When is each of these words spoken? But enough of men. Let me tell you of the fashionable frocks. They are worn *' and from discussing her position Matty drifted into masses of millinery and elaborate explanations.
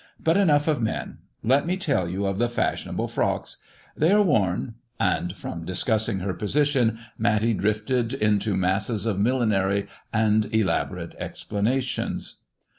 But 0.19 0.35
enough 0.35 0.67
of 0.67 0.81
men. 0.81 1.19
Let 1.43 1.67
me 1.67 1.77
tell 1.77 2.09
you 2.09 2.25
of 2.25 2.39
the 2.39 2.49
fashionable 2.49 3.07
frocks. 3.07 3.57
They 3.95 4.11
are 4.11 4.23
worn 4.23 4.73
*' 4.89 4.99
and 5.19 5.35
from 5.35 5.63
discussing 5.63 6.21
her 6.21 6.33
position 6.33 6.97
Matty 7.19 7.53
drifted 7.53 8.11
into 8.11 8.57
masses 8.57 9.05
of 9.05 9.19
millinery 9.19 9.85
and 10.11 10.51
elaborate 10.51 11.13
explanations. 11.19 12.41